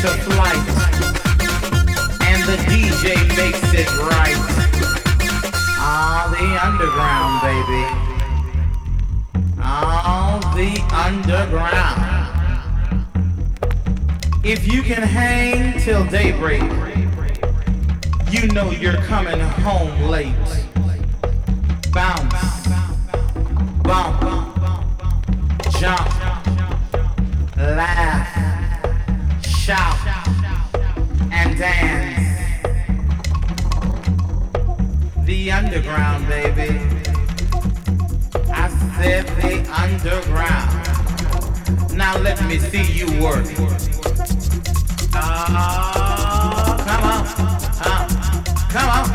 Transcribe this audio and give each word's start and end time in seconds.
to 0.00 0.06
flight, 0.06 0.68
and 2.22 2.40
the 2.44 2.56
DJ 2.68 3.16
makes 3.36 3.74
it 3.74 3.88
right. 3.98 4.36
Ah, 5.76 6.28
the 6.30 6.46
underground, 6.64 7.40
baby. 7.42 7.84
Ah, 9.58 10.38
the 10.54 10.80
underground. 10.94 11.98
If 14.44 14.72
you 14.72 14.82
can 14.82 15.02
hang 15.02 15.80
till 15.80 16.04
daybreak, 16.06 16.62
you 18.30 18.46
know 18.52 18.70
you're 18.70 19.02
coming 19.02 19.40
home 19.40 20.02
late. 20.08 20.32
Bounce, 21.90 22.68
bump, 23.82 24.20
jump. 25.80 26.17
the 35.48 35.54
underground, 35.54 36.28
baby. 36.28 36.78
I 38.52 38.68
said 38.96 39.26
the 39.40 39.64
underground. 39.72 40.70
Now 41.96 42.18
let 42.18 42.44
me 42.44 42.58
see 42.58 42.84
you 42.92 43.06
work. 43.22 43.46
Ah, 45.14 46.76
come 46.86 47.04
on. 47.14 47.26
Uh, 47.80 48.06
come 48.74 48.90
on. 48.98 49.08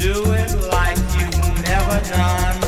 Do 0.00 0.32
it 0.34 0.52
like 0.70 0.98
you've 1.18 1.62
never 1.64 1.98
done. 2.08 2.63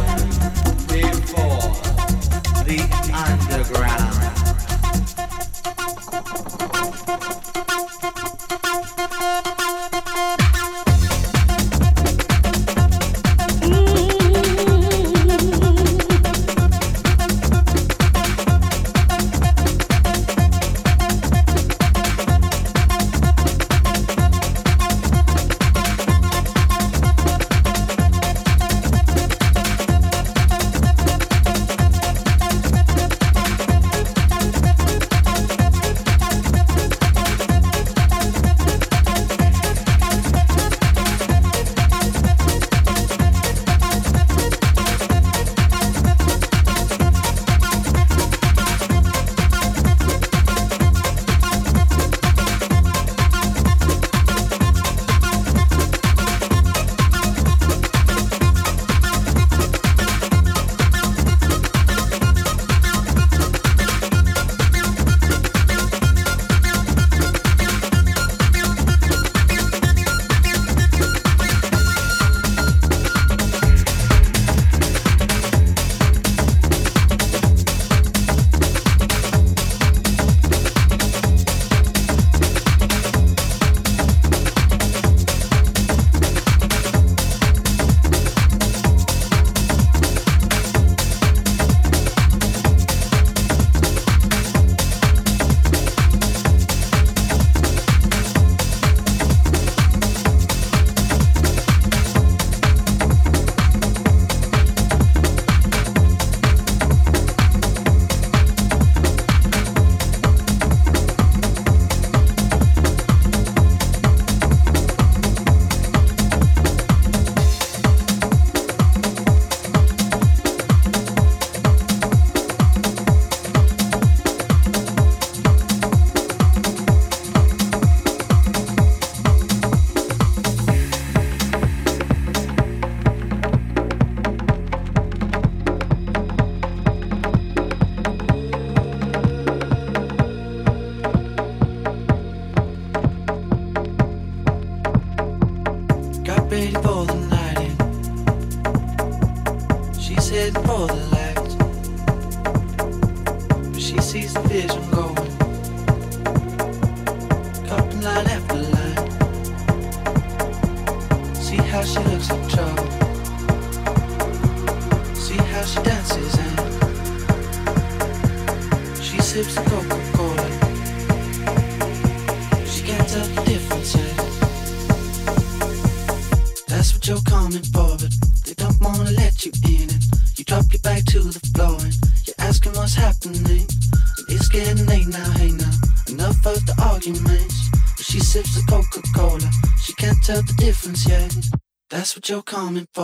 That's 192.75 192.96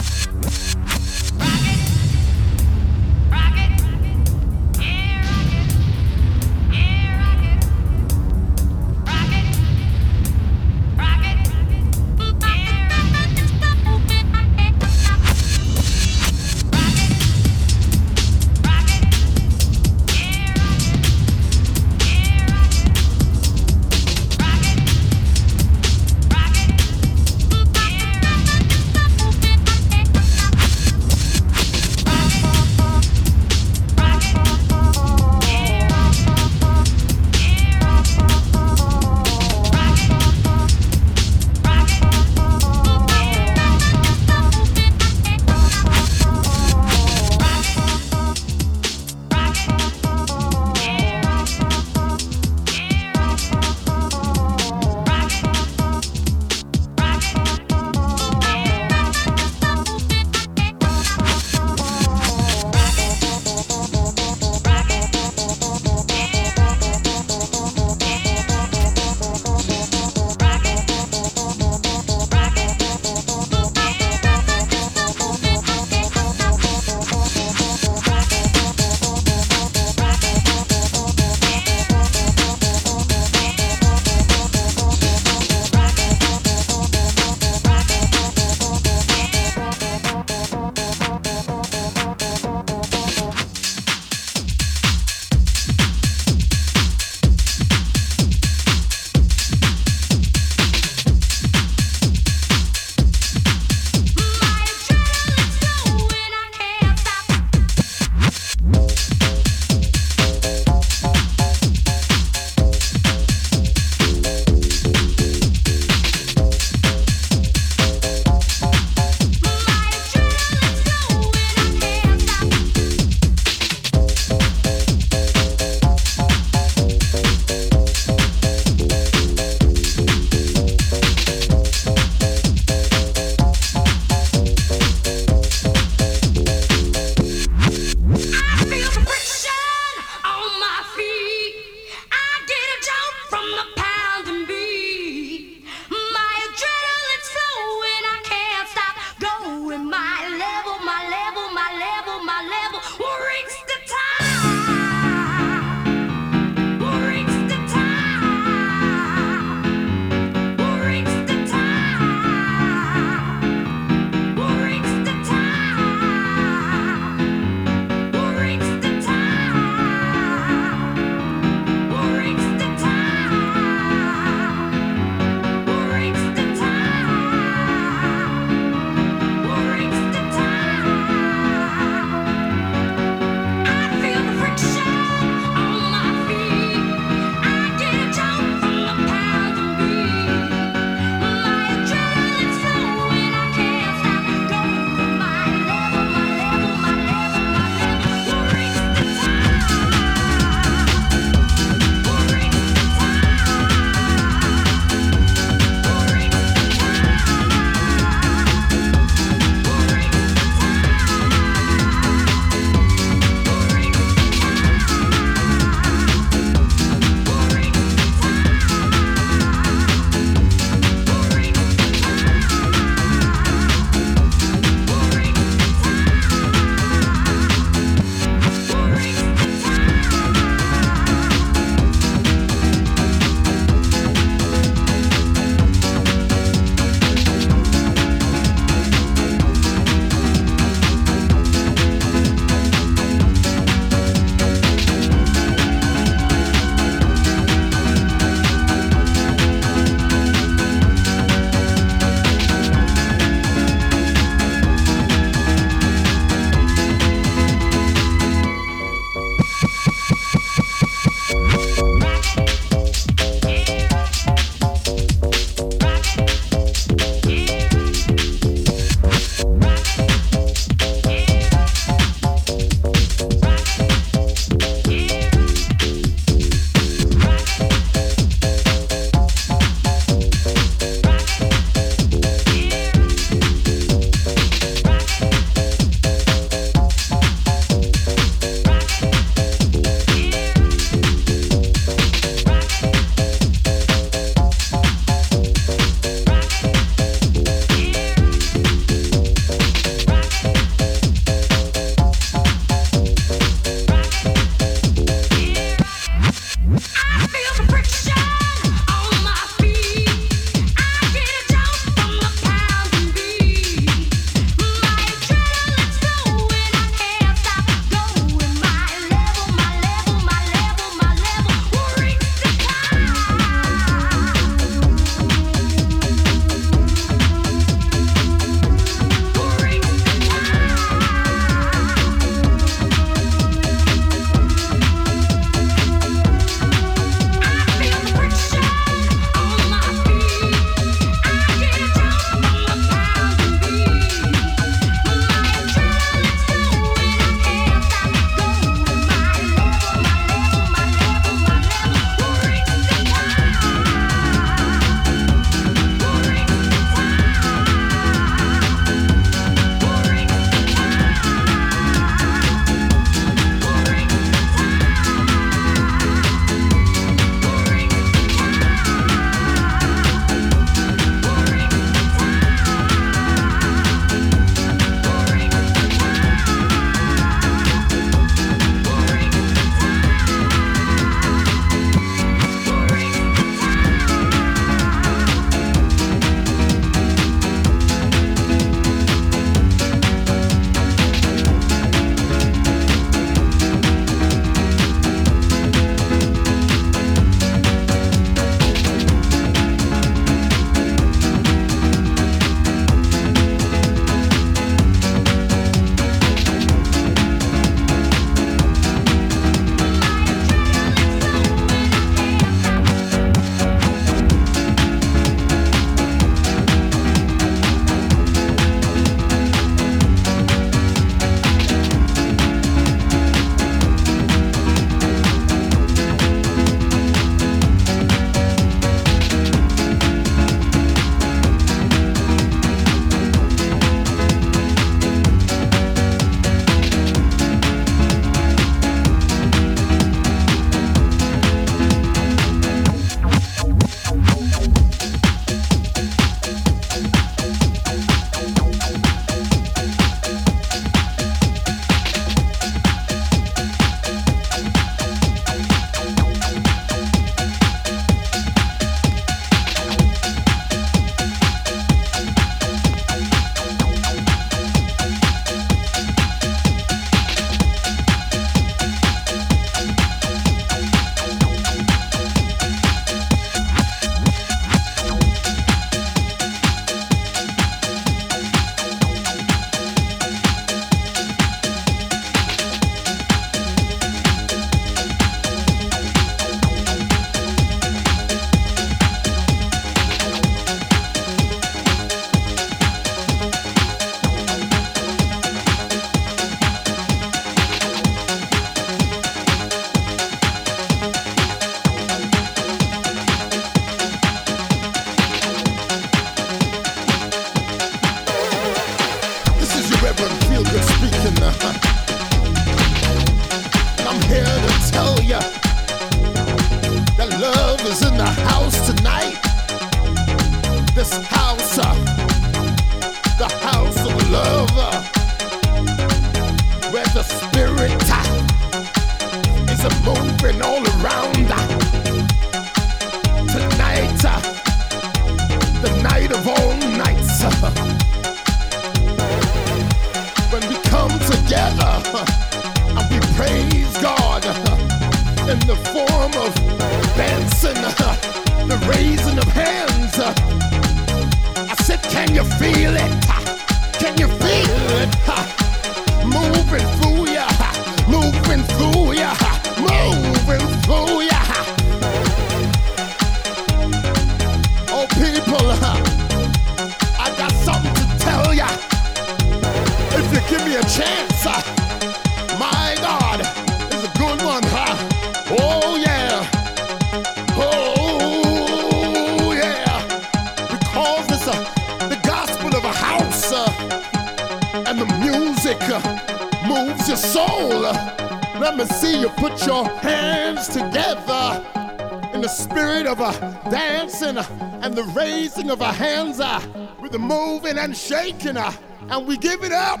shaking 597.96 598.56
uh, 598.56 598.72
and 599.08 599.26
we 599.26 599.36
give 599.36 599.64
it 599.64 599.72
up. 599.72 600.00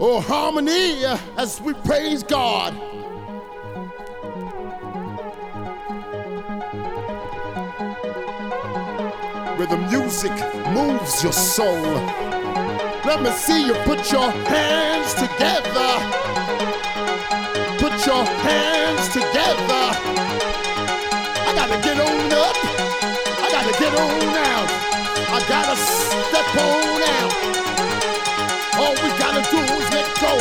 Oh 0.00 0.20
harmony 0.20 1.04
uh, 1.04 1.18
as 1.36 1.60
we 1.60 1.74
praise 1.74 2.22
god. 2.22 2.72
Where 9.58 9.66
the 9.66 9.76
music 9.90 10.32
moves 10.72 11.22
your 11.22 11.32
soul. 11.32 11.82
Let 13.04 13.22
me 13.22 13.30
see 13.30 13.66
you 13.66 13.74
put 13.84 14.10
your 14.12 14.30
hands 14.30 15.14
together. 15.14 15.90
Put 17.78 18.06
your 18.06 18.24
hands 18.24 19.08
together. 19.08 19.84
I 21.46 21.52
gotta 21.54 21.82
get 21.82 21.98
on 21.98 22.32
up. 22.32 22.56
I 23.42 23.48
gotta 23.50 23.78
get 23.78 23.94
on 23.94 24.36
out. 24.36 25.07
I 25.30 25.44
gotta 25.44 25.76
step 25.76 26.48
on 26.56 27.04
out. 27.20 27.32
All 28.80 28.96
we 28.96 29.12
gotta 29.20 29.44
do 29.52 29.60
is 29.60 29.88
let 29.92 30.08
go. 30.24 30.32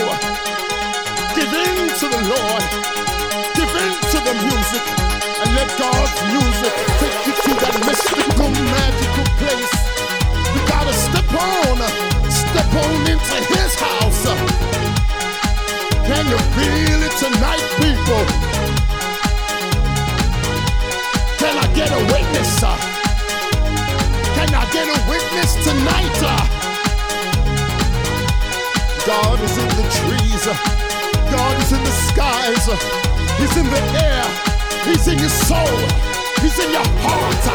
Give 1.35 1.51
in 1.51 1.91
to 1.99 2.07
the 2.07 2.21
Lord. 2.23 2.63
Give 3.51 3.67
in 3.67 3.93
to 4.15 4.19
the 4.23 4.35
music. 4.47 4.83
And 5.43 5.49
let 5.59 5.67
God's 5.75 6.17
music 6.31 6.73
take 7.03 7.19
you 7.27 7.33
to 7.35 7.51
that 7.67 7.75
mystical, 7.83 8.47
magical 8.47 9.27
place. 9.43 9.75
We 10.55 10.59
gotta 10.71 10.95
step 10.95 11.35
on. 11.35 11.83
Step 12.31 12.71
on 12.79 12.95
into 13.11 13.37
his 13.43 13.75
house. 13.75 14.23
Can 16.07 16.25
you 16.31 16.39
feel 16.55 16.99
it 17.03 17.13
tonight, 17.19 17.65
people? 17.75 18.66
Get 24.77 24.93
a 24.93 24.99
witness 25.09 25.57
tonight? 25.65 26.17
Uh? 26.21 26.37
God 29.09 29.41
is 29.41 29.57
in 29.57 29.69
the 29.73 29.87
trees. 29.97 30.43
Uh. 30.45 30.53
God 31.33 31.55
is 31.63 31.71
in 31.73 31.81
the 31.81 31.95
skies. 32.05 32.65
Uh. 32.69 32.77
He's 33.41 33.55
in 33.57 33.65
the 33.73 33.81
air. 34.05 34.21
He's 34.85 35.07
in 35.07 35.17
your 35.17 35.33
soul. 35.49 35.77
He's 36.45 36.57
in 36.61 36.69
your 36.69 36.85
heart. 37.01 37.45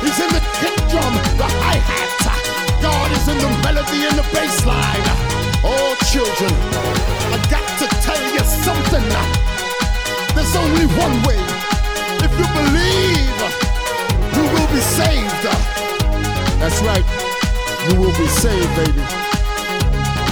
He's 0.00 0.18
in 0.24 0.30
the 0.32 0.40
kick 0.56 0.76
drum, 0.88 1.12
the 1.36 1.48
hi-hat. 1.60 2.08
God 2.80 3.12
is 3.12 3.28
in 3.28 3.36
the 3.36 3.50
melody 3.60 4.08
and 4.08 4.16
the 4.16 4.24
bass 4.32 4.64
line. 4.64 5.04
Oh, 5.62 5.92
children, 6.08 6.52
I 7.28 7.36
got 7.52 7.66
to 7.80 7.86
tell 8.00 8.22
you 8.32 8.40
something. 8.64 9.04
There's 10.34 10.56
only 10.56 10.88
one 10.96 11.16
way. 11.28 11.40
If 12.24 12.32
you 12.40 12.46
believe, 12.56 13.38
you 14.32 14.44
will 14.48 14.68
be 14.72 14.80
saved. 14.80 15.89
That's 16.60 16.80
right, 16.82 17.04
you 17.88 17.98
will 17.98 18.12
be 18.18 18.28
saved, 18.28 18.76
baby. 18.76 19.00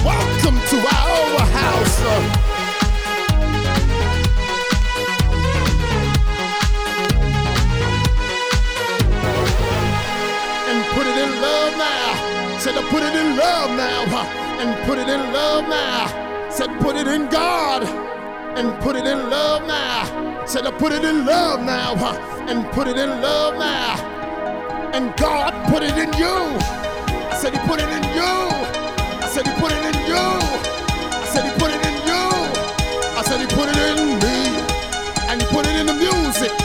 Welcome 0.04 0.60
to 0.70 0.76
our 0.76 1.40
house. 1.48 1.98
And 10.68 10.84
put 10.94 11.06
it 11.06 11.16
in 11.16 11.40
love 11.40 11.72
now. 11.76 12.58
Said 12.60 12.74
to 12.74 12.82
put 12.88 13.02
it 13.02 13.14
in 13.14 13.36
love 13.36 13.70
now. 13.76 14.04
And 14.60 14.86
put 14.86 14.98
it 14.98 15.08
in 15.08 15.32
love 15.32 15.66
now. 15.66 16.50
Said 16.50 16.68
put 16.80 16.94
it 16.96 17.08
in 17.08 17.28
God. 17.30 17.84
And 18.58 18.78
put 18.82 18.96
it 18.96 19.06
in 19.06 19.30
love 19.30 19.66
now. 19.66 20.44
Said 20.46 20.66
I 20.66 20.70
put 20.72 20.92
it 20.92 21.04
in 21.04 21.26
love 21.26 21.60
now, 21.60 21.94
and 22.48 22.66
put 22.72 22.88
it 22.88 22.96
in 22.96 23.20
love 23.20 23.54
now. 23.58 24.07
And 24.98 25.16
God 25.16 25.54
put 25.70 25.84
it 25.84 25.96
in 25.96 26.12
you. 26.14 26.26
I 27.30 27.38
said 27.40 27.52
He 27.52 27.58
put 27.68 27.78
it 27.78 27.88
in 27.88 28.02
you. 28.18 28.34
I 29.22 29.28
said 29.30 29.46
He 29.46 29.52
put 29.60 29.70
it 29.70 29.78
in 29.78 29.94
you. 30.10 30.16
I 30.18 31.24
said 31.30 31.44
He 31.44 31.52
put 31.56 31.70
it 31.70 31.86
in 31.86 31.94
you. 32.08 32.22
I 33.16 33.22
said 33.22 33.38
He 33.38 33.46
put 33.46 33.68
it 33.68 33.78
in 33.78 34.18
me. 34.18 34.58
And 35.30 35.40
He 35.40 35.46
put 35.54 35.68
it 35.68 35.76
in 35.76 35.86
the 35.86 35.94
music. 35.94 36.57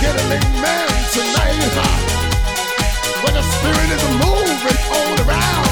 Get 0.00 0.14
an 0.14 0.32
amen 0.32 0.88
tonight? 1.12 1.58
When 3.22 3.34
the 3.34 3.42
spirit 3.42 3.90
is 3.90 4.04
moving 4.22 4.78
all 4.92 5.28
around. 5.28 5.67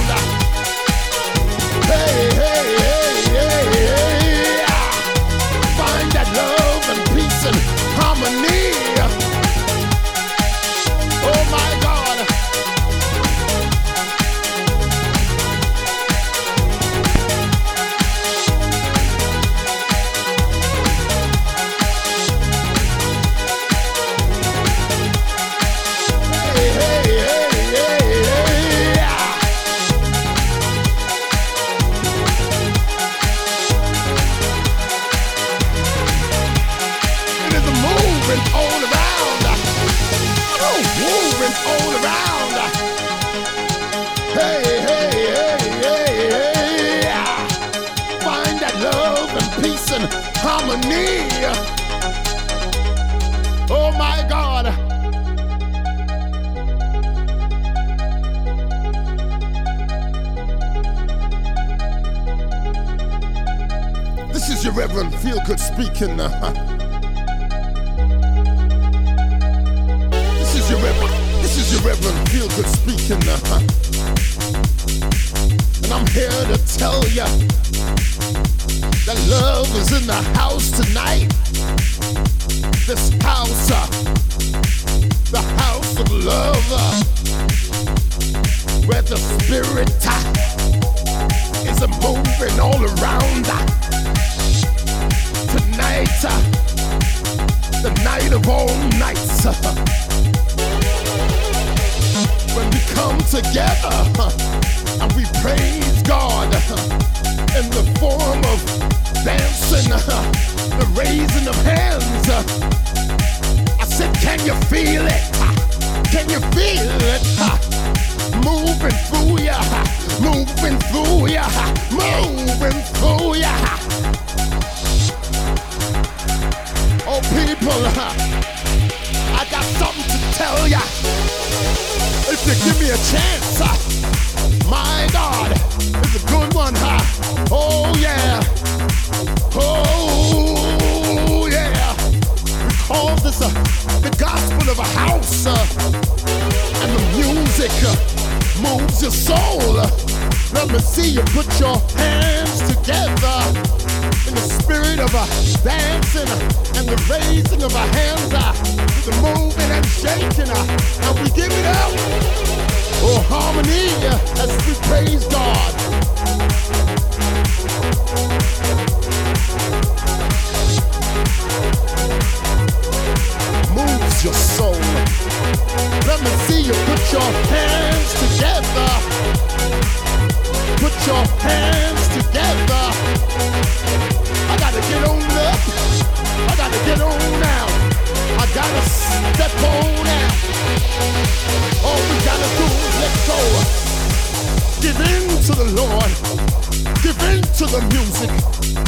The 197.77 197.82
music. 197.93 198.31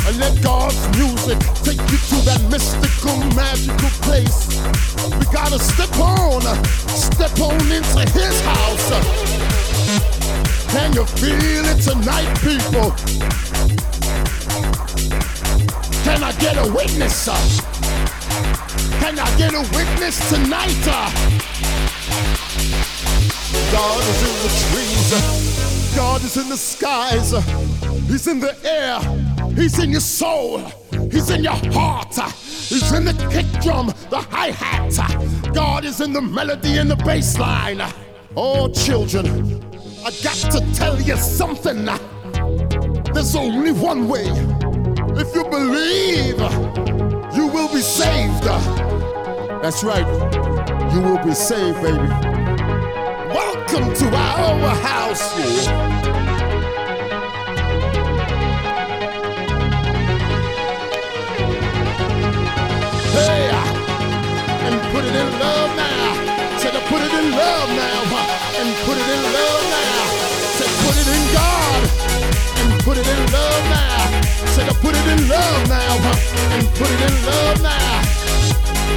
And 0.06 0.18
let 0.18 0.32
God's 0.42 0.80
music 0.96 1.38
take 1.60 1.80
you 1.92 1.98
to 2.08 2.16
that 2.24 2.40
mystical, 2.48 3.16
magical 3.36 3.92
place. 4.00 4.48
We 5.18 5.24
gotta 5.32 5.58
step 5.58 5.92
on, 6.00 6.40
step 6.88 7.36
on 7.40 7.60
into 7.68 8.02
His 8.16 8.40
house. 8.40 8.88
Can 10.72 10.92
you 10.94 11.04
feel 11.04 11.64
it 11.68 11.80
tonight, 11.82 12.32
people? 12.40 12.92
Can 16.04 16.22
I 16.24 16.32
get 16.40 16.56
a 16.56 16.72
witness? 16.72 17.28
Can 19.00 19.18
I 19.18 19.28
get 19.36 19.52
a 19.52 19.64
witness 19.76 20.16
tonight? 20.30 20.84
God 23.70 24.00
is 24.00 24.20
in 24.28 24.36
the 24.44 24.52
trees. 24.64 25.94
God 25.94 26.24
is 26.24 26.36
in 26.38 26.48
the 26.48 26.56
skies. 26.56 27.34
He's 28.08 28.26
in 28.26 28.40
the 28.40 28.56
air. 28.64 28.98
He's 29.54 29.78
in 29.78 29.90
your 29.90 30.00
soul. 30.00 30.60
He's 31.10 31.28
in 31.28 31.44
your 31.44 31.52
heart. 31.72 32.14
He's 32.14 32.90
in 32.92 33.04
the 33.04 33.12
kick 33.30 33.46
drum, 33.62 33.88
the 34.08 34.20
hi 34.30 34.50
hat. 34.50 35.54
God 35.54 35.84
is 35.84 36.00
in 36.00 36.14
the 36.14 36.22
melody 36.22 36.78
and 36.78 36.90
the 36.90 36.96
bass 36.96 37.38
line. 37.38 37.82
Oh, 38.34 38.68
children, 38.68 39.62
I 40.04 40.10
got 40.22 40.36
to 40.52 40.60
tell 40.74 41.00
you 41.00 41.16
something. 41.16 41.84
There's 43.12 43.36
only 43.36 43.72
one 43.72 44.08
way. 44.08 44.26
If 45.20 45.34
you 45.34 45.44
believe, 45.44 46.38
you 47.36 47.46
will 47.46 47.72
be 47.72 47.82
saved. 47.82 48.44
That's 49.62 49.84
right. 49.84 50.06
You 50.94 51.02
will 51.02 51.22
be 51.22 51.34
saved, 51.34 51.82
baby. 51.82 52.08
Welcome 53.34 53.94
to 53.94 54.16
our 54.16 54.74
house. 54.76 55.97
Hey, 63.18 63.50
and 63.50 64.78
put 64.94 65.02
it 65.04 65.14
in 65.14 65.28
love 65.42 65.70
now. 65.74 66.58
Said 66.58 66.70
to 66.70 66.80
put 66.86 67.02
it 67.02 67.12
in 67.12 67.26
love 67.34 67.68
now. 67.74 68.00
And 68.60 68.70
put 68.86 68.96
it 68.96 69.08
in 69.10 69.22
love 69.34 69.64
now. 69.74 70.06
Said 70.54 70.70
put 70.86 70.94
it 71.02 71.08
in 71.16 71.22
God. 71.34 71.82
And 72.62 72.70
put 72.86 72.96
it 72.96 73.08
in 73.08 73.20
love 73.34 73.64
now. 73.74 74.22
Said 74.54 74.66
to 74.70 74.74
put 74.78 74.94
it 74.94 75.06
in 75.14 75.28
love 75.28 75.62
now. 75.68 75.94
And 76.54 76.62
put 76.78 76.90
it 76.94 77.00
in 77.08 77.14
love 77.26 77.58
now. 77.62 78.06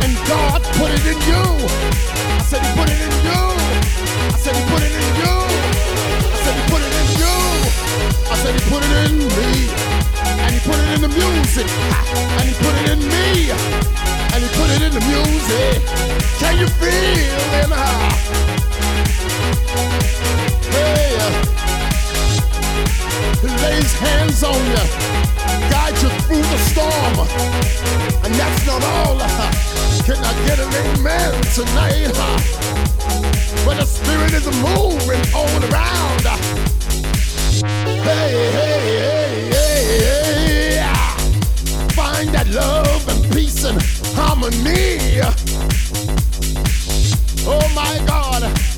And 0.06 0.14
God 0.30 0.61
put 0.77 0.91
it 0.93 1.06
in 1.11 1.18
you. 1.26 1.43
I 2.38 2.43
said 2.45 2.61
he 2.61 2.69
put 2.77 2.89
it 2.93 3.02
in 3.02 3.14
you. 3.26 3.41
I 4.22 4.38
said 4.38 4.56
he 4.56 4.64
put 4.69 4.81
it 4.85 4.93
in 5.02 5.07
you. 5.18 5.34
I 6.30 6.38
said 6.45 6.56
he 6.57 6.64
put 6.69 6.81
it 6.85 6.93
in 7.02 7.07
you. 7.22 7.35
I 8.30 8.35
said 8.38 8.53
he 8.53 8.61
put 8.69 8.81
it 8.85 8.93
in 9.02 9.18
me. 9.18 10.01
And 10.52 10.60
he 10.60 10.68
put 10.68 10.80
it 10.80 10.91
in 10.95 11.02
the 11.02 11.07
music. 11.07 11.65
And 12.36 12.44
he 12.44 12.53
put 12.60 12.76
it 12.84 12.91
in 12.91 12.99
me. 12.99 13.56
And 14.36 14.44
he 14.44 14.49
put 14.52 14.68
it 14.76 14.82
in 14.84 14.91
the 14.91 14.99
music. 15.07 15.80
Can 16.44 16.60
you 16.60 16.68
feel 16.68 17.40
him? 17.56 17.72
Hey. 20.76 21.15
He 23.40 23.48
lays 23.64 23.94
hands 23.94 24.44
on 24.44 24.60
you. 24.68 24.84
Guide 25.72 25.95
you 26.03 26.10
through 26.28 26.44
the 26.44 26.60
storm. 26.68 27.15
And 28.26 28.36
that's 28.36 28.68
not 28.68 28.84
all. 28.84 29.19
Can 30.03 30.18
I 30.19 30.34
get 30.45 30.60
an 30.60 30.68
amen 30.68 31.32
tonight? 31.56 32.11
But 33.64 33.78
the 33.78 33.86
spirit 33.86 34.34
is 34.34 34.45
moving 34.60 35.23
all 35.34 35.48
around. 35.72 36.28
Hey, 37.64 38.02
hey, 38.03 38.52
hey, 38.52 39.20
that 42.31 42.47
love 42.49 43.07
and 43.09 43.33
peace 43.33 43.63
and 43.63 43.81
harmony. 44.15 45.21
Oh 47.45 47.67
my 47.75 48.03
God. 48.05 48.70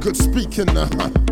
Good 0.00 0.16
speaking. 0.16 0.68
Uh, 0.76 1.27